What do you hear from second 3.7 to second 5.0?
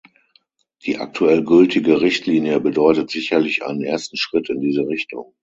ersten Schritt in diese